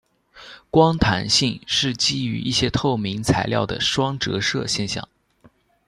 [0.71, 5.07] 光弹性是基于一些透明材料的双折射现象。